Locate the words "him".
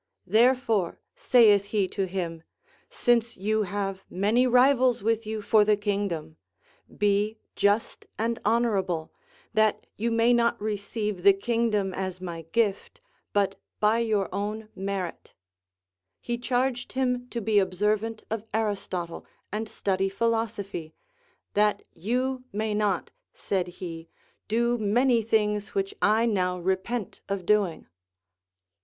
2.07-2.41, 16.93-17.29